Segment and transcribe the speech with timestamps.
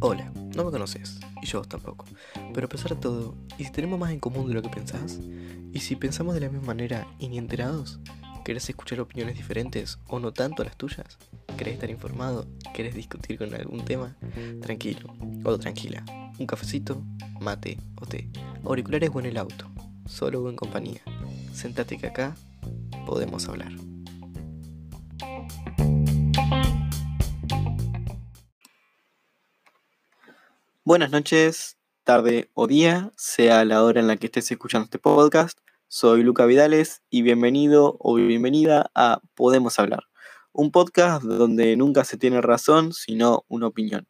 [0.00, 2.04] Hola, no me conoces, y yo tampoco.
[2.52, 5.18] Pero a pesar de todo, ¿y si tenemos más en común de lo que pensás?
[5.72, 8.00] ¿Y si pensamos de la misma manera y ni enterados?
[8.44, 11.16] ¿Querés escuchar opiniones diferentes o no tanto las tuyas?
[11.56, 12.46] ¿Querés estar informado?
[12.74, 14.16] ¿Querés discutir con algún tema?
[14.60, 15.14] Tranquilo
[15.44, 16.04] o tranquila.
[16.38, 17.02] Un cafecito,
[17.40, 18.28] mate o té.
[18.64, 19.70] Auriculares o en el auto.
[20.06, 21.00] Solo o en compañía.
[21.54, 22.34] Sentate que acá
[23.06, 23.72] podemos hablar.
[30.86, 35.58] Buenas noches, tarde o día, sea la hora en la que estés escuchando este podcast.
[35.88, 40.02] Soy Luca Vidales y bienvenido o bienvenida a Podemos Hablar,
[40.52, 44.06] un podcast donde nunca se tiene razón, sino una opinión.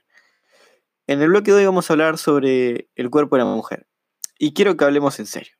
[1.07, 3.87] En el bloque de hoy vamos a hablar sobre el cuerpo de la mujer.
[4.41, 5.55] Y quiero que hablemos en serio.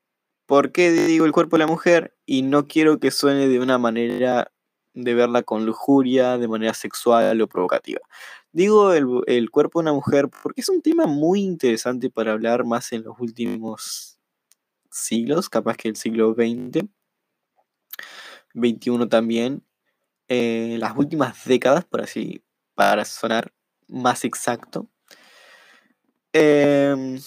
[0.45, 2.13] ¿Por qué digo el cuerpo de la mujer?
[2.25, 4.51] Y no quiero que suene de una manera
[4.93, 8.01] de verla con lujuria, de manera sexual o provocativa.
[8.55, 12.93] Digo el, cuerpo de una mujer porque es un tema muy interesante para hablar más
[12.93, 14.17] en los últimos
[14.89, 16.87] siglos, capaz que el siglo XX,
[18.53, 19.61] XXI también,
[20.29, 22.45] eh, las últimas décadas, por así,
[22.75, 23.53] para sonar
[23.89, 24.87] más exacto.
[26.31, 27.19] Em,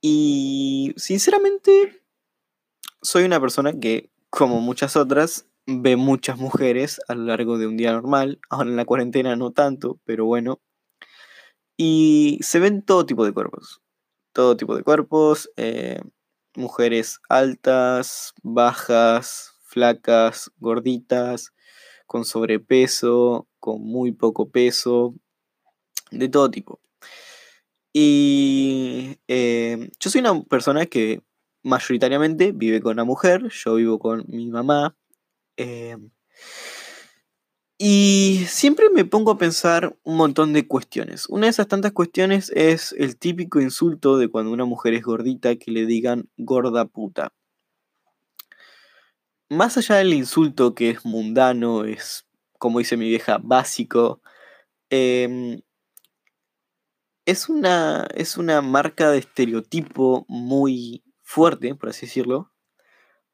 [0.00, 2.02] y sinceramente,
[3.00, 7.76] soy una persona que, como muchas otras, ve muchas mujeres a lo largo de un
[7.76, 8.40] día normal.
[8.50, 10.60] Ahora en la cuarentena no tanto, pero bueno.
[11.76, 13.82] Y se ven todo tipo de cuerpos.
[14.32, 15.50] Todo tipo de cuerpos.
[15.56, 16.00] Eh,
[16.54, 21.52] mujeres altas, bajas, flacas, gorditas,
[22.06, 25.14] con sobrepeso, con muy poco peso.
[26.10, 26.80] De todo tipo.
[27.92, 31.22] Y eh, yo soy una persona que
[31.62, 33.48] mayoritariamente vive con una mujer.
[33.48, 34.96] Yo vivo con mi mamá,
[35.56, 36.10] Em,
[37.78, 41.28] y siempre me pongo a pensar un montón de cuestiones.
[41.28, 45.56] Una de esas tantas cuestiones es el típico insulto de cuando una mujer es gordita
[45.56, 47.32] que le digan gorda puta.
[49.50, 52.26] Más allá del insulto que es mundano, es,
[52.58, 54.20] como dice mi vieja, básico,
[54.90, 55.60] em,
[57.26, 62.52] es, una, es una marca de estereotipo muy fuerte, por así decirlo,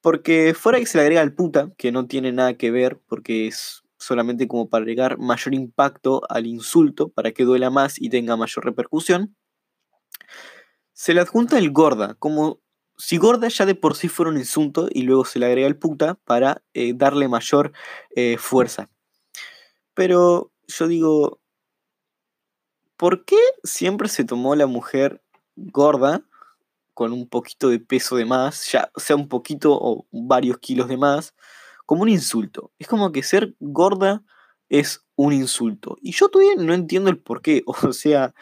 [0.02, 3.46] porque fuera que se le agrega el puta, que no tiene nada que ver, porque
[3.46, 8.36] es solamente como para agregar mayor impacto al insulto, para que duela más y tenga
[8.36, 9.36] mayor repercusión,
[10.92, 12.60] se le adjunta el gorda, como
[12.98, 15.78] si gorda ya de por sí fuera un insulto y luego se le agrega el
[15.78, 17.72] puta para eh, darle mayor
[18.14, 18.90] eh, fuerza.
[19.94, 21.40] Pero yo digo,
[22.96, 25.22] ¿por qué siempre se tomó la mujer
[25.56, 26.24] gorda
[26.94, 30.96] con un poquito de peso de más, ya sea un poquito o varios kilos de
[30.96, 31.34] más,
[31.86, 32.72] como un insulto.
[32.78, 34.22] Es como que ser gorda
[34.68, 35.98] es un insulto.
[36.00, 37.62] Y yo todavía no entiendo el por qué.
[37.88, 38.34] O sea,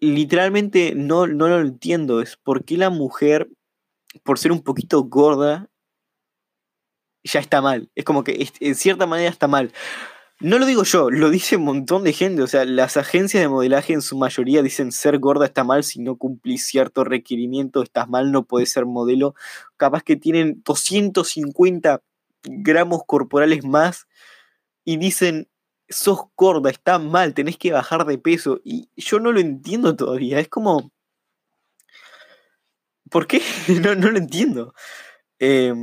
[0.00, 2.20] literalmente no, no lo entiendo.
[2.22, 3.50] Es por qué la mujer,
[4.24, 5.68] por ser un poquito gorda,
[7.22, 7.90] ya está mal.
[7.94, 9.72] Es como que en cierta manera está mal.
[10.40, 12.42] No lo digo yo, lo dice un montón de gente.
[12.42, 16.00] O sea, las agencias de modelaje en su mayoría dicen ser gorda está mal si
[16.00, 19.34] no cumplís cierto requerimiento, estás mal, no puedes ser modelo.
[19.76, 22.02] Capaz que tienen 250
[22.42, 24.08] gramos corporales más
[24.84, 25.48] y dicen
[25.90, 28.60] sos gorda, está mal, tenés que bajar de peso.
[28.64, 30.40] Y yo no lo entiendo todavía.
[30.40, 30.90] Es como.
[33.10, 33.42] ¿Por qué?
[33.82, 34.74] no, no lo entiendo.
[35.38, 35.74] Eh,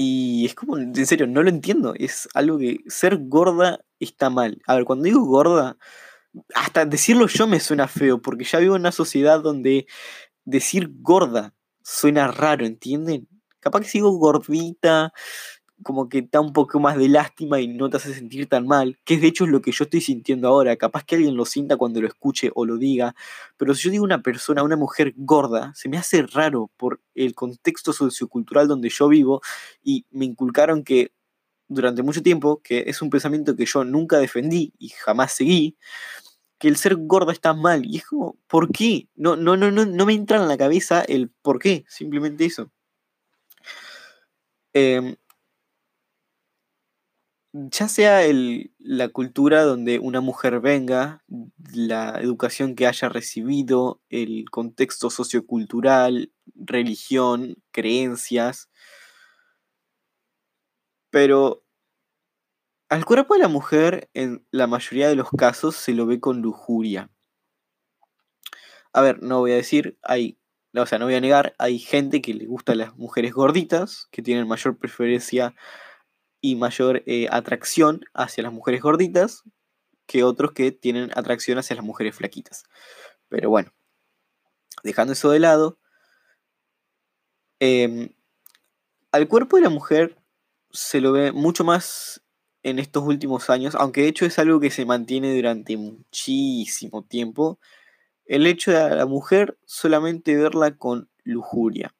[0.00, 1.92] y es como, en serio, no lo entiendo.
[1.96, 4.62] Es algo que ser gorda está mal.
[4.68, 5.76] A ver, cuando digo gorda,
[6.54, 9.86] hasta decirlo yo me suena feo, porque ya vivo en una sociedad donde
[10.44, 13.26] decir gorda suena raro, ¿entienden?
[13.58, 15.12] Capaz que sigo gordita,
[15.82, 18.98] como que da un poco más de lástima y no te hace sentir tan mal,
[19.04, 21.76] que es de hecho lo que yo estoy sintiendo ahora, capaz que alguien lo sienta
[21.76, 23.14] cuando lo escuche o lo diga,
[23.56, 27.34] pero si yo digo una persona, una mujer gorda, se me hace raro por el
[27.34, 29.40] contexto sociocultural donde yo vivo
[29.82, 31.12] y me inculcaron que
[31.68, 35.76] durante mucho tiempo, que es un pensamiento que yo nunca defendí y jamás seguí,
[36.58, 37.84] que el ser gorda está mal.
[37.86, 39.08] Y es como, ¿por qué?
[39.14, 42.70] No, no, no, no, no me entra en la cabeza el por qué, simplemente eso.
[44.74, 45.16] Eh,
[47.52, 48.20] ya sea
[48.78, 51.24] la cultura donde una mujer venga,
[51.72, 58.68] la educación que haya recibido, el contexto sociocultural, religión, creencias,
[61.10, 61.64] pero
[62.90, 66.42] al cuerpo de la mujer en la mayoría de los casos se lo ve con
[66.42, 67.10] lujuria.
[68.92, 70.38] A ver, no voy a decir, hay,
[70.74, 74.08] o sea, no voy a negar, hay gente que le gusta a las mujeres gorditas,
[74.10, 75.54] que tienen mayor preferencia
[76.40, 79.44] y mayor eh, atracción hacia las mujeres gorditas
[80.06, 82.64] que otros que tienen atracción hacia las mujeres flaquitas.
[83.28, 83.72] Pero bueno,
[84.82, 85.78] dejando eso de lado,
[87.60, 88.10] em,
[89.12, 90.16] al cuerpo de la mujer
[90.70, 92.22] se lo ve mucho más
[92.62, 97.58] en estos últimos años, aunque de hecho es algo que se mantiene durante muchísimo tiempo,
[98.26, 101.94] el hecho de a la mujer solamente verla con lujuria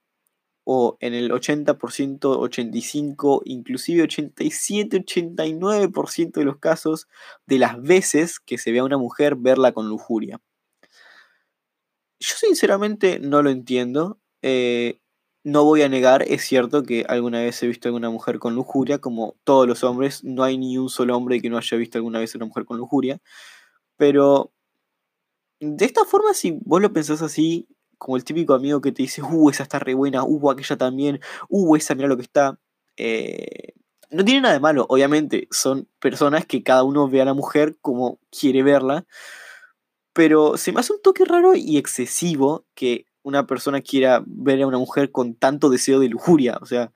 [0.70, 7.08] o en el 80%, 85%, inclusive 87, 89% de los casos
[7.46, 10.42] de las veces que se ve a una mujer verla con lujuria.
[12.20, 14.18] Yo sinceramente no lo entiendo.
[14.42, 15.00] Eh,
[15.42, 18.54] no voy a negar, es cierto que alguna vez he visto a alguna mujer con
[18.54, 21.96] lujuria, como todos los hombres, no hay ni un solo hombre que no haya visto
[21.96, 23.22] alguna vez a una mujer con lujuria,
[23.96, 24.52] pero
[25.60, 27.66] de esta forma, si vos lo pensás así,
[27.98, 31.20] como el típico amigo que te dice, uh, esa está re buena, uh, aquella también,
[31.48, 32.58] uh, esa mira lo que está.
[32.96, 33.74] Eh,
[34.10, 37.76] no tiene nada de malo, obviamente, son personas que cada uno ve a la mujer
[37.80, 39.06] como quiere verla,
[40.12, 44.66] pero se me hace un toque raro y excesivo que una persona quiera ver a
[44.66, 46.92] una mujer con tanto deseo de lujuria, o sea,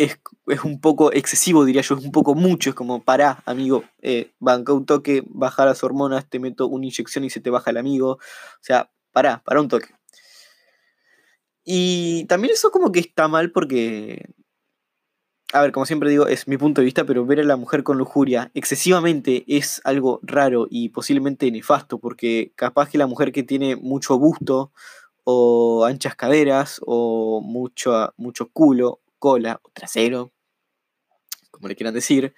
[0.00, 0.18] es,
[0.64, 4.72] un poco excesivo, diría yo, es un poco mucho, es como, pará, amigo, eh, banca
[4.72, 8.12] un toque, baja las hormonas, te meto una inyección y se te baja el amigo,
[8.12, 8.18] o
[8.62, 9.88] sea, pará, pará un toque.
[11.64, 14.24] Y también eso como que está mal porque,
[15.52, 17.82] a ver, como siempre digo, es mi punto de vista, pero ver a la mujer
[17.82, 23.42] con lujuria excesivamente es algo raro y posiblemente nefasto, porque capaz que la mujer que
[23.42, 24.72] tiene mucho busto
[25.24, 30.32] o anchas caderas o mucho, mucho culo cola o trasero,
[31.52, 32.34] como le quieran decir,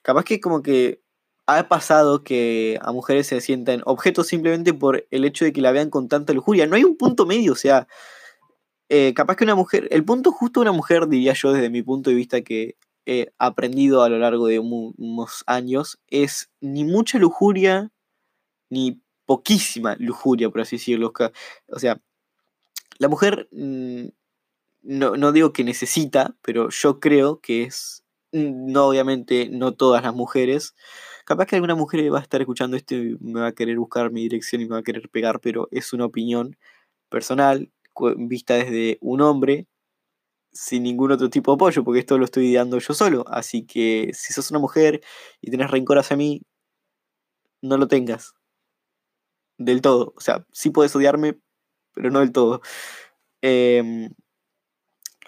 [0.00, 1.02] capaz que como que
[1.46, 5.72] ha pasado que a mujeres se sientan objetos simplemente por el hecho de que la
[5.72, 6.66] vean con tanta lujuria.
[6.66, 7.86] No hay un punto medio, o sea,
[8.88, 11.82] eh, capaz que una mujer, el punto justo de una mujer, diría yo desde mi
[11.82, 12.76] punto de vista que
[13.06, 17.90] he aprendido a lo largo de unos años, es ni mucha lujuria,
[18.70, 21.12] ni poquísima lujuria, por así decirlo.
[21.68, 22.00] O sea,
[22.98, 24.06] la mujer mm,
[24.84, 30.74] no, digo que necesita, pero yo creo que es, no obviamente, no todas las mujeres.
[31.24, 34.12] Capaz que alguna mujer va a estar escuchando esto y me va a querer buscar
[34.12, 36.56] mi dirección y me va a querer pegar, pero es una opinión
[37.08, 37.72] personal,
[38.18, 39.68] vista desde un hombre,
[40.52, 43.24] sin ningún otro tipo de apoyo, porque esto lo estoy dando yo solo.
[43.28, 45.02] Así que si sos una mujer
[45.40, 46.42] y tenés rencor hacia mí,
[47.62, 48.34] no lo tengas.
[49.58, 50.12] Del todo.
[50.16, 51.38] O sea, sí puedes odiarme,
[51.94, 52.60] pero no del todo.
[53.42, 54.10] Eh,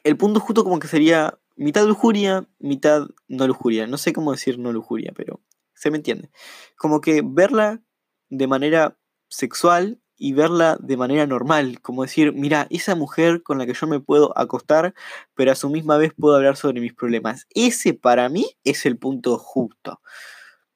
[0.07, 3.89] el punto justo como que sería mitad lujuria, mitad no lujuria.
[3.89, 5.41] No sé cómo decir no lujuria, pero
[5.75, 6.31] se me entiende.
[6.77, 7.83] Como que verla
[8.29, 8.97] de manera
[9.29, 13.87] sexual y verla de manera normal, como decir, mira, esa mujer con la que yo
[13.89, 14.95] me puedo acostar,
[15.35, 17.47] pero a su misma vez puedo hablar sobre mis problemas.
[17.51, 20.01] Ese para mí es el punto justo.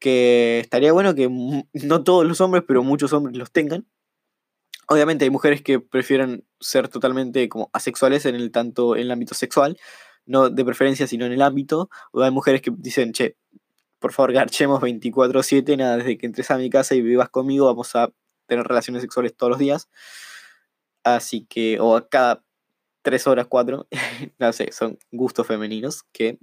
[0.01, 1.29] Que estaría bueno que
[1.73, 3.87] no todos los hombres, pero muchos hombres los tengan.
[4.93, 9.35] Obviamente hay mujeres que prefieren ser totalmente como asexuales en el tanto en el ámbito
[9.35, 9.79] sexual,
[10.27, 11.89] no de preferencia, sino en el ámbito.
[12.11, 13.37] O hay mujeres que dicen, che,
[14.01, 17.95] por favor, garchemos 24-7, nada, desde que entres a mi casa y vivas conmigo, vamos
[17.95, 18.11] a
[18.47, 19.89] tener relaciones sexuales todos los días.
[21.05, 22.43] Así que, o a cada
[23.03, 23.87] 3 horas, 4,
[24.41, 26.41] no sé, son gustos femeninos que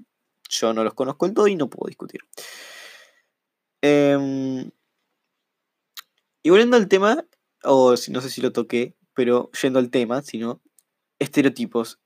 [0.49, 2.21] yo no los conozco del todo y no puedo discutir.
[3.81, 4.71] Em,
[6.43, 7.25] y volviendo al tema,
[7.63, 10.61] o no sé si lo toqué, pero yendo al tema, sino
[11.19, 11.99] estereotipos.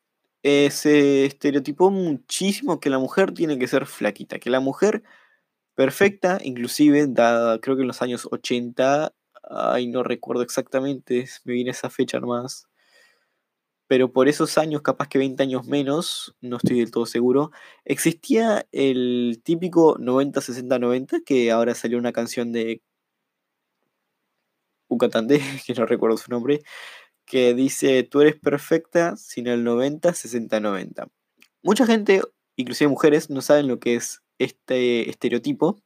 [0.43, 5.03] Se estereotipó muchísimo que la mujer tiene que ser flaquita, que la mujer
[5.75, 9.13] perfecta, inclusive, dada, creo que en los años 80,
[9.49, 12.67] ay, no recuerdo exactamente, me viene esa fecha nomás,
[13.87, 17.51] pero por esos años, capaz que 20 años menos, no estoy del todo seguro,
[17.85, 22.81] existía el típico 90-60-90, que ahora salió una canción de
[24.91, 24.99] un
[25.65, 26.61] que no recuerdo su nombre,
[27.25, 31.09] que dice, tú eres perfecta sin el 90-60-90.
[31.63, 32.21] Mucha gente,
[32.55, 35.81] inclusive mujeres, no saben lo que es este estereotipo,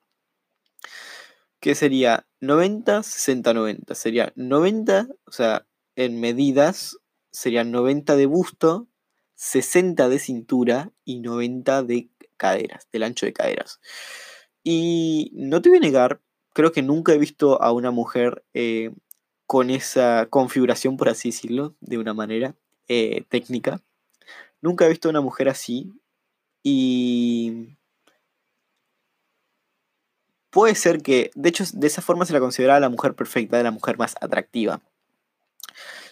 [1.60, 3.94] que sería 90-60-90.
[3.94, 6.98] Sería 90, o sea, en medidas,
[7.32, 8.88] sería 90 de busto,
[9.36, 13.80] 60 de cintura y 90 de caderas, del ancho de caderas.
[14.64, 16.22] Y no te voy a negar,
[16.56, 18.92] creo que nunca he visto a una mujer eh,
[19.46, 22.56] con esa configuración, por así decirlo, de una manera
[22.88, 23.82] eh, técnica.
[24.62, 25.92] Nunca he visto a una mujer así
[26.64, 27.76] y
[30.50, 33.72] puede ser que, de hecho, de esa forma se la consideraba la mujer perfecta, la
[33.72, 34.82] mujer más atractiva.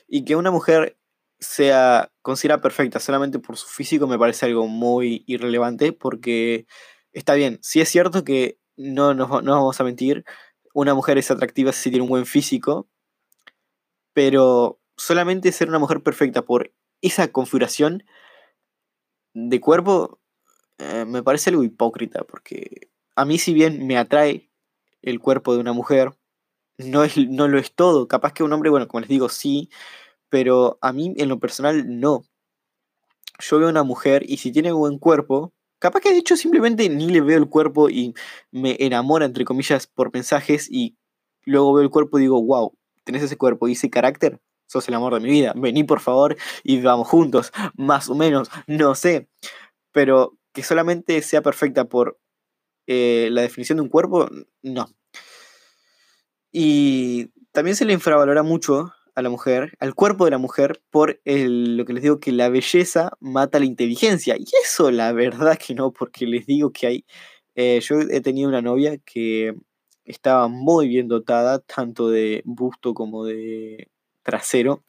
[0.09, 0.97] Y que una mujer
[1.39, 6.65] sea considerada perfecta solamente por su físico me parece algo muy irrelevante porque
[7.13, 10.25] está bien, sí es cierto que no nos no vamos a mentir,
[10.73, 12.87] una mujer es atractiva si tiene un buen físico,
[14.13, 18.03] pero solamente ser una mujer perfecta por esa configuración
[19.33, 20.19] de cuerpo
[20.79, 24.49] eh, me parece algo hipócrita, porque a mí si bien me atrae
[25.01, 26.11] el cuerpo de una mujer,
[26.77, 28.07] no, es, no lo es todo.
[28.07, 29.69] Capaz que un hombre, bueno, como les digo, sí,
[30.29, 32.23] pero a mí en lo personal no.
[33.39, 35.53] Yo veo una mujer y si tiene buen cuerpo,
[35.83, 38.13] capaz que de hecho simplemente ni le veo el cuerpo y
[38.51, 40.95] me enamora, entre comillas, por mensajes y
[41.43, 42.73] luego veo el cuerpo y digo, wow,
[43.03, 46.37] tenés ese cuerpo y ese carácter, sos el amor de mi vida, vení por favor
[46.63, 49.27] y vamos juntos, más o menos, no sé.
[49.91, 52.17] Pero que solamente sea perfecta por
[52.87, 54.29] eh, la definición de un cuerpo,
[54.61, 54.87] no.
[56.53, 61.19] Y también se le infravalora mucho a la mujer, al cuerpo de la mujer, por
[61.25, 64.35] lo que les digo que la belleza mata la inteligencia.
[64.37, 67.05] Y eso la verdad que no, porque les digo que hay...
[67.55, 69.55] Eh, yo he tenido una novia que
[70.05, 73.89] estaba muy bien dotada, tanto de busto como de
[74.23, 74.83] trasero.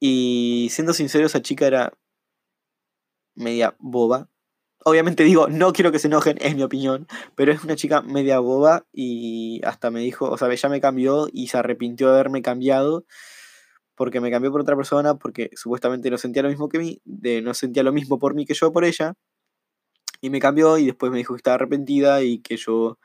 [0.00, 1.92] Y siendo sincero, esa chica era
[3.34, 4.28] media boba.
[4.84, 8.40] Obviamente digo, no quiero que se enojen, es mi opinión, pero es una chica media
[8.40, 12.42] boba y hasta me dijo, o sea, ya me cambió y se arrepintió de haberme
[12.42, 13.04] cambiado
[13.94, 17.42] porque me cambió por otra persona, porque supuestamente no sentía lo mismo que mí, de,
[17.42, 19.14] no sentía lo mismo por mí que yo por ella,
[20.20, 22.98] y me cambió y después me dijo que estaba arrepentida y que yo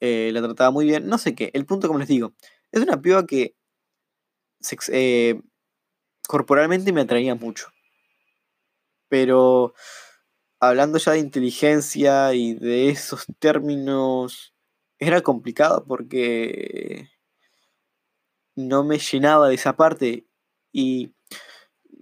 [0.00, 2.32] eh, la trataba muy bien, no sé qué, el punto como les digo,
[2.70, 3.54] es una piba que
[4.92, 5.40] eh,
[6.28, 7.68] corporalmente me atraía mucho,
[9.08, 9.74] pero
[10.60, 14.54] hablando ya de inteligencia y de esos términos,
[14.98, 17.08] era complicado porque
[18.54, 20.26] no me llenaba de esa parte.
[20.72, 21.14] Y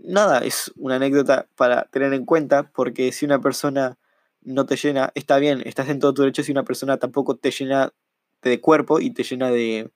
[0.02, 3.98] nada, es una anécdota para tener en cuenta porque si una persona
[4.42, 7.50] no te llena, está bien, estás en todo tu derecho si una persona tampoco te
[7.50, 7.92] llena
[8.42, 9.90] de cuerpo y te llena de,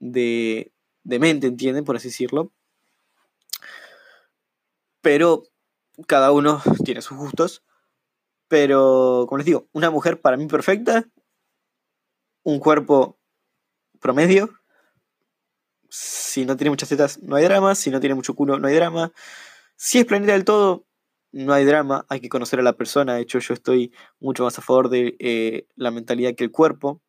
[0.00, 0.72] de,
[1.04, 1.84] de mente, ¿entienden?
[1.84, 2.52] Por así decirlo.
[5.02, 5.44] Pero
[6.06, 7.62] cada uno tiene sus gustos.
[8.48, 11.06] Pero, como les digo, una mujer para mí perfecta,
[12.42, 13.18] un cuerpo
[14.00, 14.50] promedio.
[15.90, 17.74] Si no tiene muchas tetas, no hay drama.
[17.74, 19.12] Si no tiene mucho culo, no hay drama.
[19.76, 20.86] Si es planeta del todo,
[21.32, 22.06] no hay drama.
[22.08, 23.14] Hay que conocer a la persona.
[23.14, 27.02] De hecho, yo estoy mucho más a favor de eh, la mentalidad que el cuerpo.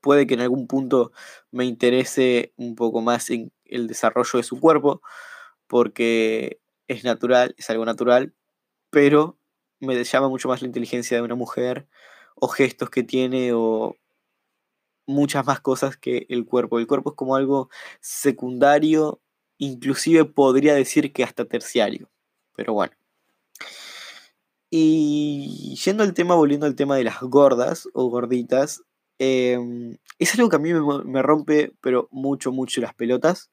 [0.00, 1.12] Puede que en algún punto
[1.50, 5.00] me interese un poco más en el desarrollo de su cuerpo,
[5.66, 8.34] porque es natural, es algo natural,
[8.90, 9.38] pero
[9.84, 11.86] me llama mucho más la inteligencia de una mujer,
[12.34, 13.96] o gestos que tiene, o
[15.06, 16.78] muchas más cosas que el cuerpo.
[16.78, 19.20] El cuerpo es como algo secundario,
[19.58, 22.10] inclusive podría decir que hasta terciario.
[22.56, 22.94] Pero bueno.
[24.70, 28.82] Y yendo al tema, volviendo al tema de las gordas o gorditas,
[29.18, 33.50] em, es algo que a mí me, me rompe, pero mucho, mucho las pelotas.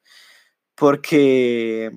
[0.76, 1.92] Porque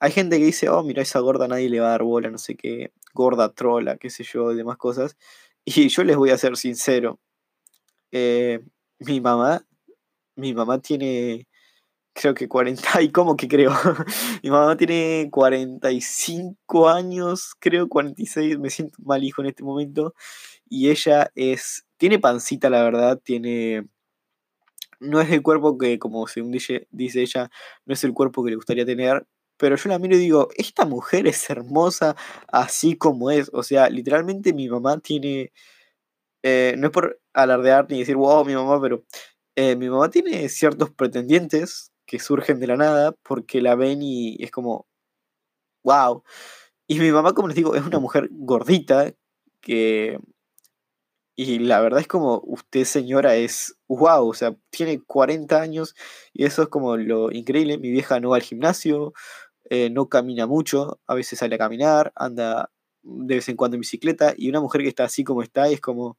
[0.00, 2.38] hay gente que dice, oh, mira, esa gorda nadie le va a dar bola, no
[2.38, 5.16] sé qué, gorda trola, qué sé yo, y demás cosas.
[5.64, 7.18] Y yo les voy a ser sincero.
[8.12, 8.60] Eh,
[9.00, 9.64] mi mamá,
[10.36, 11.48] mi mamá tiene,
[12.14, 13.72] creo que 40, y cómo que creo,
[14.42, 20.14] mi mamá tiene 45 años, creo 46, me siento mal hijo en este momento,
[20.68, 23.86] y ella es, tiene pancita, la verdad, tiene,
[25.00, 27.50] no es el cuerpo que, como según dice, dice ella,
[27.86, 29.26] no es el cuerpo que le gustaría tener,
[29.58, 32.16] pero yo la miro y digo, esta mujer es hermosa
[32.48, 33.50] así como es.
[33.52, 35.52] O sea, literalmente mi mamá tiene,
[36.42, 39.04] eh, no es por alardear ni decir, wow, mi mamá, pero
[39.56, 44.42] eh, mi mamá tiene ciertos pretendientes que surgen de la nada porque la ven y
[44.42, 44.86] es como,
[45.84, 46.22] wow.
[46.88, 49.12] Y mi mamá, como les digo, es una mujer gordita
[49.62, 50.18] que...
[51.36, 55.94] Y la verdad es como, usted señora es wow, o sea, tiene 40 años
[56.32, 57.78] y eso es como lo increíble.
[57.78, 59.12] Mi vieja no va al gimnasio,
[59.70, 62.70] eh, no camina mucho, a veces sale a caminar, anda
[63.02, 65.80] de vez en cuando en bicicleta, y una mujer que está así como está es
[65.80, 66.18] como,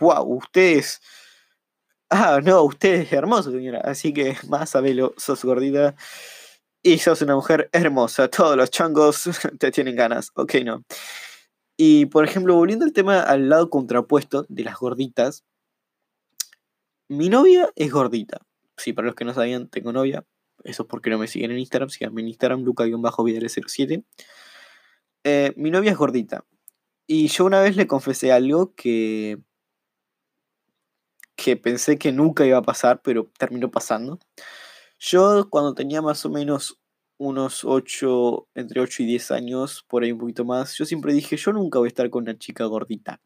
[0.00, 1.00] wow, usted es...
[2.10, 3.80] Ah, no, usted es hermoso, señora.
[3.84, 5.94] Así que más sabelo, sos gordita
[6.82, 8.28] y sos una mujer hermosa.
[8.28, 10.30] Todos los changos te tienen ganas.
[10.34, 10.84] Ok, no.
[11.76, 15.44] Y por ejemplo, volviendo al tema al lado contrapuesto de las gorditas,
[17.08, 18.40] mi novia es gordita.
[18.76, 20.24] Sí, para los que no sabían, tengo novia.
[20.64, 21.88] Eso es porque no me siguen en Instagram.
[21.90, 24.04] Síganme en Instagram, luca-vidales07.
[25.24, 26.44] Eh, mi novia es gordita.
[27.06, 29.38] Y yo una vez le confesé algo que.
[31.36, 34.18] que pensé que nunca iba a pasar, pero terminó pasando.
[34.98, 36.80] Yo, cuando tenía más o menos
[37.18, 41.36] unos 8, entre 8 y 10 años, por ahí un poquito más, yo siempre dije,
[41.36, 43.20] yo nunca voy a estar con una chica gordita.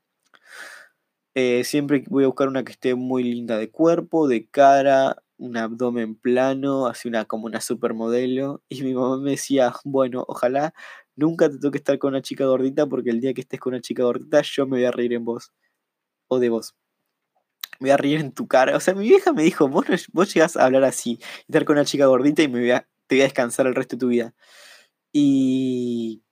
[1.35, 5.57] Eh, siempre voy a buscar una que esté muy linda de cuerpo, de cara, un
[5.57, 8.62] abdomen plano, así una como una supermodelo.
[8.69, 10.75] Y mi mamá me decía, bueno, ojalá
[11.14, 13.83] nunca te toque estar con una chica gordita porque el día que estés con una
[13.83, 15.52] chica gordita yo me voy a reír en vos.
[16.28, 16.75] O de vos.
[17.81, 18.76] Me voy a reír en tu cara.
[18.76, 21.85] O sea, mi vieja me dijo, vos, vos llegás a hablar así, estar con una
[21.85, 24.35] chica gordita y me voy a, te voy a descansar el resto de tu vida.
[25.12, 26.23] Y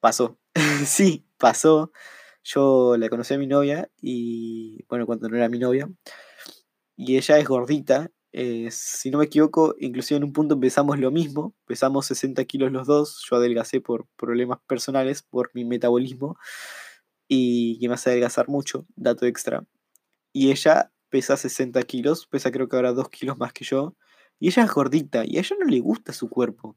[0.00, 0.38] pasó.
[0.86, 1.92] sí, pasó.
[2.44, 5.88] Yo la conocí a mi novia y, bueno, cuando no era mi novia,
[6.98, 8.10] y ella es gordita.
[8.32, 12.72] Eh, si no me equivoco, inclusive en un punto empezamos lo mismo, pesamos 60 kilos
[12.72, 16.36] los dos, yo adelgacé por problemas personales, por mi metabolismo,
[17.28, 19.64] y que me hace adelgazar mucho, dato extra.
[20.32, 23.94] Y ella pesa 60 kilos, pesa creo que ahora 2 kilos más que yo,
[24.40, 26.76] y ella es gordita, y a ella no le gusta su cuerpo,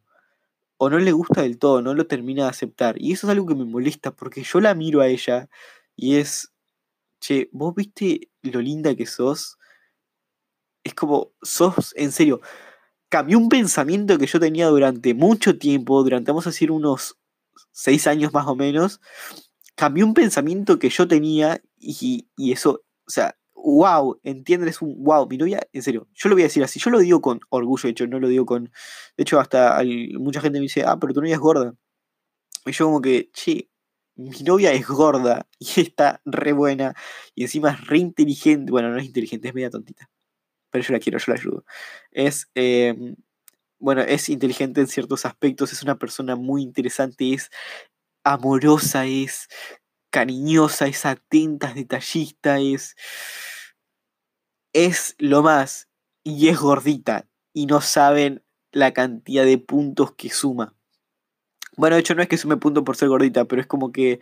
[0.77, 3.47] o no le gusta del todo, no lo termina de aceptar, y eso es algo
[3.47, 5.49] que me molesta, porque yo la miro a ella,
[5.95, 6.53] y es,
[7.21, 9.57] che, vos viste lo linda que sos,
[10.83, 12.41] es como, sos, en serio,
[13.09, 17.17] cambió un pensamiento que yo tenía durante mucho tiempo, durante, vamos a decir, unos
[17.71, 19.01] seis años más o menos,
[19.75, 24.71] cambió un pensamiento que yo tenía y, eso, o sea, wow, ¿entiendes?
[24.77, 26.99] Es un wow, mi novia, en serio, yo lo voy a decir así, yo lo
[26.99, 29.81] digo con orgullo, de hecho, no lo digo con, de hecho, hasta
[30.19, 31.75] mucha gente me dice, ah, pero tu novia es gorda.
[32.65, 33.69] Y yo como que, che,
[34.15, 36.95] mi novia es gorda y está re buena
[37.35, 40.09] y encima es re inteligente, bueno, no es inteligente, es media tontita
[40.71, 41.65] pero yo la quiero, yo la ayudo.
[42.11, 43.15] Es, em,
[43.79, 47.49] bueno, es inteligente en ciertos aspectos, es una persona muy interesante, es
[48.23, 49.49] amorosa, es
[50.11, 52.95] cariñosa, es atenta, es detallista, es,
[54.73, 55.89] es lo más,
[56.23, 60.75] y es gordita, y no saben la cantidad de puntos que suma.
[61.77, 64.19] Bueno, de hecho no es que sume puntos por ser gordita, pero es como que,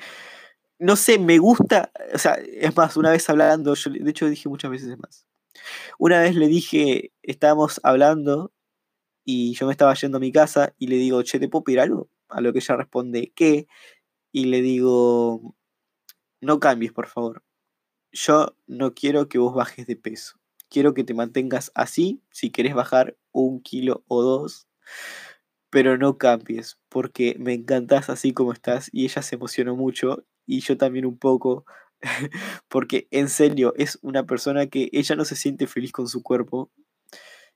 [0.80, 4.50] no sé, me gusta, o sea, es más, una vez hablando, yo de hecho dije
[4.50, 5.26] muchas veces más,
[5.98, 8.52] una vez le dije, estábamos hablando
[9.26, 11.80] y yo me estaba yendo a mi casa y le digo, che, ¿te puedo pedir
[11.80, 12.10] algo?
[12.30, 13.68] A lo que ella responde, ¿qué?
[14.32, 15.56] Y le digo,
[16.42, 17.44] no cambies, por favor.
[18.12, 20.40] Yo no quiero que vos bajes de peso.
[20.70, 24.68] Quiero que te mantengas así, si querés bajar un kilo o dos,
[25.70, 28.90] pero no cambies, porque me encantas así como estás.
[28.92, 31.66] Y ella se emocionó mucho y yo también un poco,
[32.68, 36.72] porque en serio es una persona que ella no se siente feliz con su cuerpo.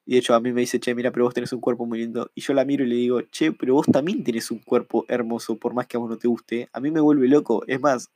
[0.05, 1.99] Y de hecho a mí me dice, che, mira, pero vos tenés un cuerpo muy
[1.99, 2.29] lindo.
[2.35, 5.57] Y yo la miro y le digo, che, pero vos también tenés un cuerpo hermoso,
[5.57, 6.69] por más que a vos no te guste.
[6.73, 7.63] A mí me vuelve loco.
[7.67, 8.09] Es más,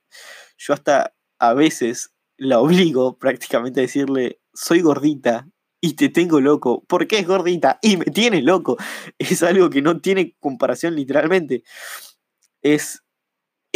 [0.58, 5.48] yo hasta a veces la obligo prácticamente a decirle, soy gordita
[5.82, 6.84] y te tengo loco.
[6.88, 7.80] ¿Por qué es gordita?
[7.82, 8.78] Y me tiene loco.
[9.18, 11.64] Es algo que no tiene comparación literalmente.
[12.62, 13.04] Es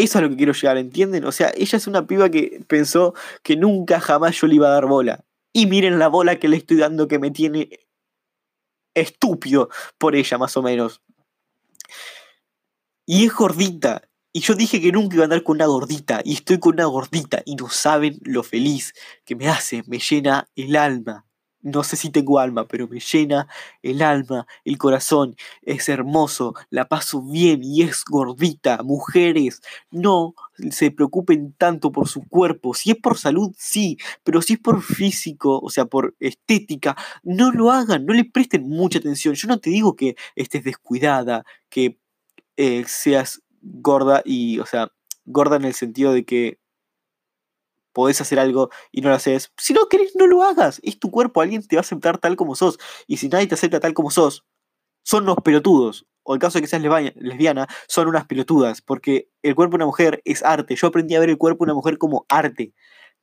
[0.03, 1.25] eso es lo que quiero llegar, ¿entienden?
[1.25, 4.71] O sea, ella es una piba que pensó que nunca jamás yo le iba a
[4.71, 5.23] dar bola.
[5.53, 7.69] Y miren la bola que le estoy dando que me tiene
[8.93, 11.01] estúpido por ella, más o menos.
[13.05, 14.03] Y es gordita.
[14.33, 16.21] Y yo dije que nunca iba a andar con una gordita.
[16.23, 17.41] Y estoy con una gordita.
[17.45, 18.93] Y no saben lo feliz
[19.25, 19.83] que me hace.
[19.87, 21.25] Me llena el alma
[21.61, 23.47] no sé si tengo alma, pero me llena
[23.81, 28.81] el alma, el corazón, es hermoso, la paso bien y es gordita.
[28.83, 30.33] Mujeres, no
[30.71, 32.73] se preocupen tanto por su cuerpo.
[32.73, 37.51] Si es por salud, sí, pero si es por físico, o sea, por estética, no
[37.51, 39.35] lo hagan, no le presten mucha atención.
[39.35, 41.97] Yo no te digo que estés descuidada, que
[42.57, 44.91] eh, seas gorda y, o sea,
[45.25, 46.60] gorda en el sentido de que
[47.93, 49.51] podés hacer algo y no lo haces.
[49.57, 50.79] Si no querés, no lo hagas.
[50.83, 52.77] Es tu cuerpo, alguien te va a aceptar tal como sos.
[53.07, 54.45] Y si nadie te acepta tal como sos,
[55.03, 56.05] son unos pelotudos.
[56.23, 56.83] O el caso de que seas
[57.15, 58.81] lesbiana, son unas pelotudas.
[58.81, 60.75] Porque el cuerpo de una mujer es arte.
[60.75, 62.73] Yo aprendí a ver el cuerpo de una mujer como arte.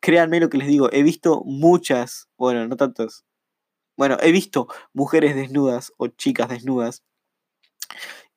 [0.01, 0.89] Créanme lo que les digo.
[0.93, 3.25] He visto muchas, bueno, no tantas.
[3.97, 7.03] Bueno, he visto mujeres desnudas o chicas desnudas.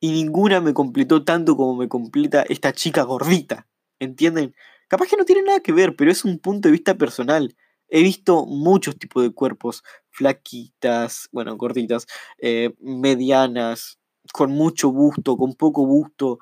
[0.00, 3.68] Y ninguna me completó tanto como me completa esta chica gordita.
[4.00, 4.56] ¿Entienden?
[4.92, 7.56] Capaz que no tiene nada que ver, pero es un punto de vista personal.
[7.88, 13.98] He visto muchos tipos de cuerpos, flaquitas, bueno, gorditas, eh, medianas,
[14.34, 16.40] con mucho busto, con poco busto.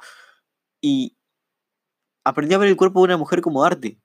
[0.81, 1.17] Y
[2.25, 4.01] aprendí a ver el cuerpo de una mujer como arte.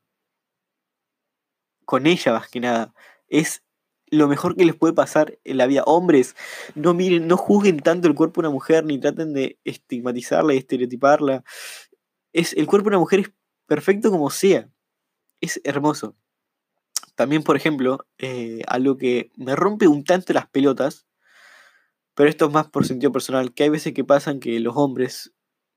[1.86, 2.94] Con ella, más que nada.
[3.28, 3.64] Es
[4.12, 5.82] lo mejor que les puede pasar en la vida.
[5.88, 6.36] Hombres,
[6.76, 10.58] no miren, no juzguen tanto el cuerpo de una mujer, ni traten de estigmatizarla y
[10.58, 11.44] estereotiparla.
[12.32, 13.32] Es, el cuerpo de una mujer es
[13.67, 14.69] perfecto como sea.
[15.41, 16.15] Es hermoso.
[17.15, 21.06] También, por ejemplo, eh, algo que me rompe un tanto las pelotas
[22.15, 25.34] Pero esto es más por sentido personal, que hay veces que pasan que los hombres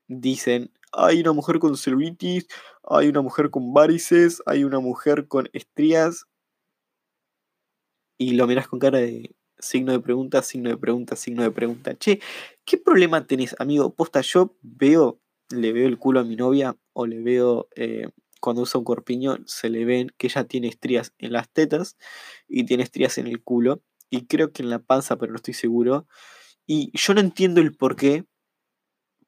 [0.07, 2.47] dicen, hay una mujer con celulitis,
[2.83, 6.25] hay una mujer con varices, hay una mujer con estrías.
[8.17, 11.97] Y lo miras con cara de signo de pregunta, signo de pregunta, signo de pregunta.
[11.97, 12.19] Che,
[12.65, 13.93] ¿qué problema tenés, amigo?
[13.95, 18.09] Posta, yo veo, le veo el culo a mi novia o le veo eh,
[18.39, 21.97] cuando usa un corpiño, se le ven que ella tiene estrías en las tetas
[22.47, 23.81] y tiene estrías en el culo.
[24.09, 26.07] Y creo que en la panza, pero no estoy seguro.
[26.65, 28.25] Y yo no entiendo el por qué,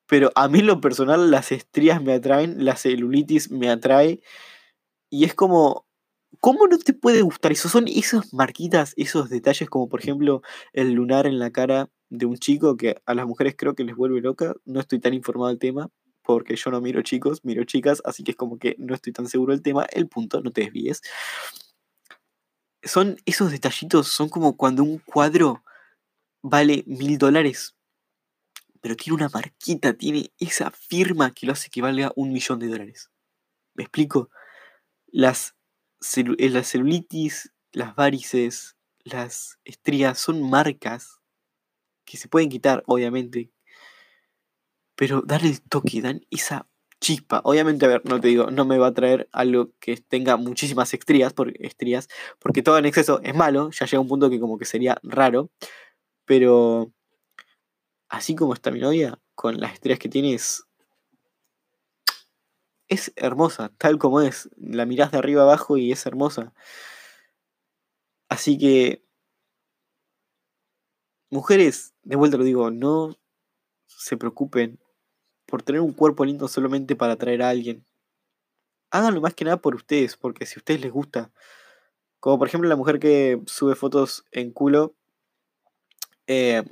[0.08, 4.22] pero a mí en lo personal las estrías me atraen, la celulitis me atrae.
[5.10, 5.86] Y es como,
[6.40, 7.70] ¿cómo no te puede gustar eso?
[7.70, 10.42] Son esas marquitas, esos detalles como por ejemplo
[10.74, 13.96] el lunar en la cara de un chico que a las mujeres creo que les
[13.96, 14.56] vuelve loca.
[14.66, 15.90] No estoy tan informado del tema
[16.34, 19.28] porque yo no miro chicos, miro chicas, así que es como que no estoy tan
[19.28, 19.86] seguro del tema.
[19.92, 21.02] El punto, no te desvíes.
[22.84, 25.64] Son esos detallitos, son como cuando un cuadro
[26.42, 27.76] vale mil dólares
[28.82, 32.68] pero tiene una marquita, tiene esa firma que lo hace que valga un millón de
[32.68, 33.12] dólares.
[33.76, 34.30] ¿Me explico?
[35.08, 35.56] Las,
[36.18, 41.20] eh, las celulitis, las varices, las estrías son marcas
[42.06, 43.52] que se pueden quitar, obviamente,
[45.02, 46.68] pero dar el toque, dan esa
[47.00, 47.42] chispa.
[47.44, 50.94] Obviamente, a ver, no te digo, no me va a traer algo que tenga muchísimas
[50.94, 54.60] estrías, porque, estrías, porque todo en exceso es malo, ya llega un punto que como
[54.60, 55.50] que sería raro,
[56.26, 56.94] pero
[58.10, 60.64] así como está mi novia, con las estrellas que tiene, es,
[63.16, 64.52] hermosa, tal como es.
[64.56, 66.54] La mirás de arriba abajo y es hermosa.
[68.30, 69.04] Así que,
[71.32, 73.18] mujeres, de vuelta lo digo, no
[73.88, 74.81] se preocupen
[75.52, 77.86] por tener un cuerpo lindo solamente para atraer a alguien.
[78.90, 81.32] Háganlo más que nada por ustedes, porque si a ustedes les gusta.
[82.20, 84.96] Como por ejemplo la mujer que sube fotos en culo.
[86.28, 86.64] Eh,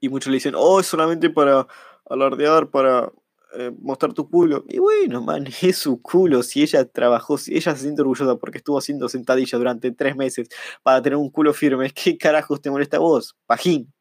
[0.00, 1.66] y muchos le dicen, oh, es solamente para
[2.08, 3.12] alardear, para
[3.52, 4.64] eh, mostrar tu culo.
[4.68, 6.42] Y bueno, man, es su culo.
[6.42, 10.48] Si ella trabajó, si ella se siente orgullosa porque estuvo haciendo sentadillas durante tres meses
[10.82, 13.36] para tener un culo firme, ¿qué carajos te molesta a vos?
[13.46, 13.92] Pajín.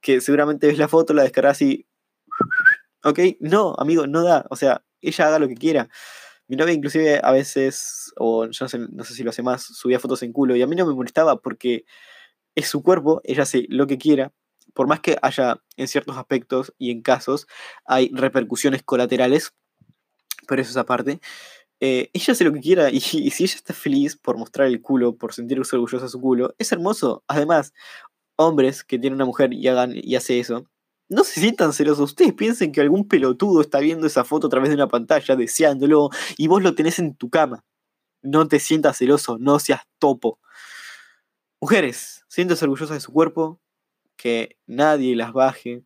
[0.00, 1.86] Que seguramente ves la foto, la descargas y.
[3.04, 3.20] ¿Ok?
[3.40, 4.46] No, amigo, no da.
[4.50, 5.88] O sea, ella haga lo que quiera.
[6.48, 9.62] Mi novia inclusive a veces, o yo no sé, no sé si lo hace más,
[9.62, 11.84] subía fotos en culo y a mí no me molestaba porque
[12.54, 14.32] es su cuerpo, ella hace lo que quiera
[14.74, 17.46] por más que haya en ciertos aspectos y en casos
[17.84, 19.52] hay repercusiones colaterales,
[20.46, 21.20] pero eso es aparte,
[21.80, 25.16] eh, ella hace lo que quiera y, si ella está feliz por mostrar el culo,
[25.16, 27.24] por sentirse orgullosa de su culo, es hermoso.
[27.28, 27.72] Además,
[28.36, 30.68] hombres que tienen una mujer y hagan y hace eso,
[31.08, 32.10] no se sientan celosos.
[32.10, 36.10] Ustedes piensen que algún pelotudo está viendo esa foto a través de una pantalla deseándolo
[36.36, 37.64] y vos lo tenés en tu cama.
[38.22, 40.40] No te sientas celoso, no seas topo.
[41.60, 43.60] Mujeres, siéntese orgullosas de su cuerpo,
[44.16, 45.84] que nadie las baje.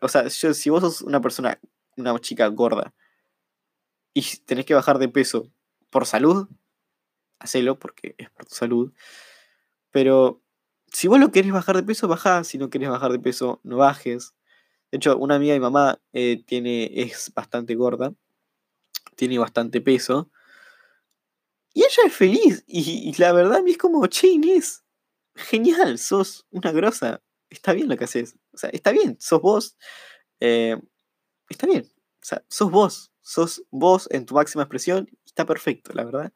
[0.00, 1.58] o sea, si vos sos una persona,
[1.96, 2.94] una chica gorda,
[4.14, 5.50] y tenés que bajar de peso
[5.90, 6.48] por salud,
[7.38, 8.92] hacelo porque es por tu salud.
[9.90, 10.42] Pero
[10.92, 12.44] si vos lo querés bajar de peso, bajá.
[12.44, 14.34] Si no querés bajar de peso, no bajes.
[14.90, 18.14] De hecho, una amiga de mi mamá eh, tiene, es bastante gorda,
[19.16, 20.30] tiene bastante peso.
[21.72, 22.64] Y ella es feliz.
[22.66, 24.84] Y, la verdad a mí es como, che Inés,
[25.34, 29.76] genial, sos una grosa, está bien lo que haces, o sea, está bien, sos vos,
[30.40, 30.76] eh,
[31.48, 36.04] está bien, o sea, sos vos, sos vos en tu máxima expresión, está perfecto, la
[36.04, 36.32] verdad.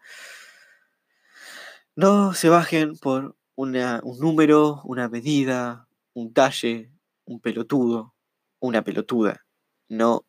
[1.95, 3.73] No se bajen por un
[4.21, 6.93] número, una medida, un talle,
[7.25, 8.15] un pelotudo,
[8.61, 9.45] una pelotuda.
[9.89, 10.25] No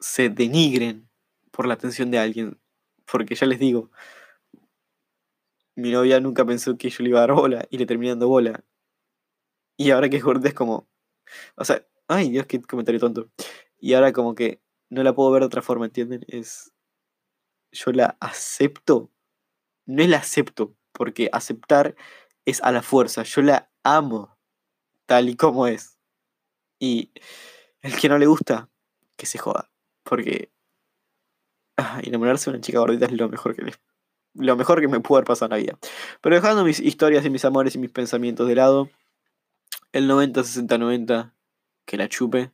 [0.00, 1.08] se denigren
[1.50, 2.60] por la atención de alguien,
[3.06, 3.90] porque ya les digo,
[5.76, 8.28] mi novia nunca pensó que yo le iba a dar bola y le terminé dando
[8.28, 8.64] bola.
[9.76, 10.88] Y ahora que es gorda es como.
[11.56, 13.30] O sea, ay Dios, qué comentario tonto.
[13.78, 16.24] Y ahora como que no la puedo ver de otra forma, ¿entienden?
[16.28, 16.72] Es.
[17.72, 19.10] Yo la acepto.
[19.86, 21.94] No la acepto, porque aceptar
[22.46, 23.24] es a la fuerza.
[23.24, 24.38] Yo la amo
[25.06, 25.98] tal y como es.
[26.78, 27.10] Y
[27.82, 28.70] el que no le gusta,
[29.16, 29.70] que se joda.
[30.02, 30.50] Porque
[31.76, 33.78] ah, enamorarse de una chica gordita es lo mejor que les
[34.36, 35.78] lo mejor que me pudo haber pasado en la vida.
[36.20, 38.90] Pero dejando mis historias y mis amores y mis pensamientos de lado,
[39.92, 41.32] el 90-60-90,
[41.84, 42.50] que la chupe,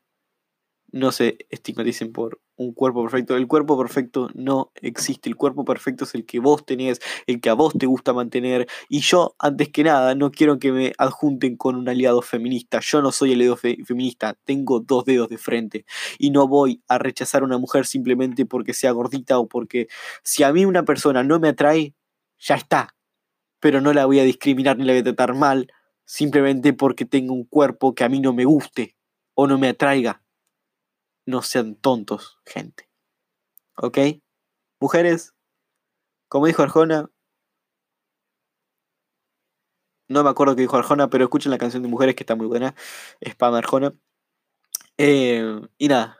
[0.92, 3.36] no se estigmaticen por un cuerpo perfecto.
[3.36, 5.30] El cuerpo perfecto no existe.
[5.30, 8.68] El cuerpo perfecto es el que vos tenés, el que a vos te gusta mantener.
[8.90, 12.80] Y yo, antes que nada, no quiero que me adjunten con un aliado feminista.
[12.82, 14.36] Yo no soy aliado feminista.
[14.44, 15.86] Tengo dos dedos de frente.
[16.18, 19.88] Y no voy a rechazar a una mujer simplemente porque sea gordita o porque
[20.22, 21.94] si a mí una persona no me atrae,
[22.38, 22.94] ya está.
[23.58, 25.72] Pero no la voy a discriminar ni la voy a tratar mal
[26.04, 28.96] simplemente porque tenga un cuerpo que a mí no me guste
[29.34, 30.22] o no me atraiga.
[31.30, 32.90] No sean tontos, gente.
[33.76, 33.98] ¿Ok?
[34.80, 35.32] Mujeres,
[36.26, 37.08] como dijo Arjona,
[40.08, 42.48] no me acuerdo qué dijo Arjona, pero escuchen la canción de Mujeres que está muy
[42.48, 42.74] buena.
[43.24, 43.94] Spam Arjona.
[44.98, 46.18] Eh, y nada.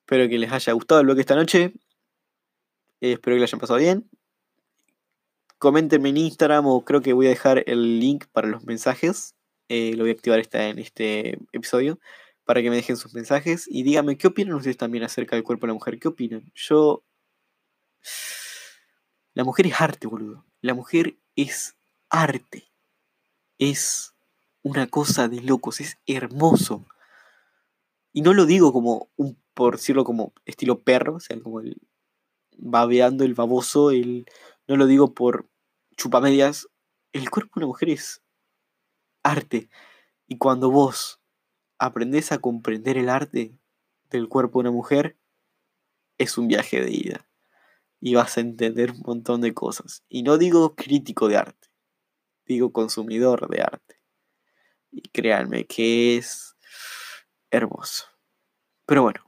[0.00, 1.72] Espero que les haya gustado el bloque esta noche.
[3.00, 4.10] Eh, espero que lo hayan pasado bien.
[5.58, 9.36] Coméntenme en Instagram o creo que voy a dejar el link para los mensajes.
[9.68, 12.00] Eh, lo voy a activar esta, en este episodio
[12.48, 15.66] para que me dejen sus mensajes y díganme qué opinan ustedes también acerca del cuerpo
[15.66, 15.98] de la mujer.
[15.98, 16.50] ¿Qué opinan?
[16.54, 17.04] Yo...
[19.34, 20.46] La mujer es arte, boludo.
[20.62, 21.76] La mujer es
[22.08, 22.72] arte.
[23.58, 24.14] Es
[24.62, 26.86] una cosa de locos, es hermoso.
[28.14, 31.76] Y no lo digo como un, por decirlo como estilo perro, o sea, como el
[32.56, 34.24] babeando el baboso, el,
[34.66, 35.50] no lo digo por
[35.98, 36.66] chupamedias.
[37.12, 38.22] El cuerpo de una mujer es
[39.22, 39.68] arte.
[40.26, 41.18] Y cuando vos
[41.78, 43.56] aprendés a comprender el arte
[44.10, 45.16] del cuerpo de una mujer,
[46.18, 47.28] es un viaje de ida.
[48.00, 50.04] Y vas a entender un montón de cosas.
[50.08, 51.68] Y no digo crítico de arte,
[52.46, 54.00] digo consumidor de arte.
[54.90, 56.56] Y créanme que es
[57.50, 58.06] hermoso.
[58.86, 59.20] Pero bueno,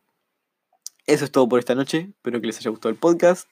[1.06, 2.12] eso es todo por esta noche.
[2.16, 3.48] Espero que les haya gustado el podcast.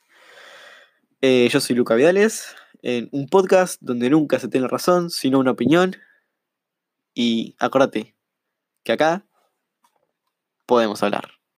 [1.21, 5.51] Eh, yo soy Luca Vidales, en un podcast donde nunca se tiene razón, sino una
[5.51, 5.97] opinión.
[7.13, 8.18] Y acuérdate
[8.88, 9.22] que acá
[10.64, 11.38] podemos hablar.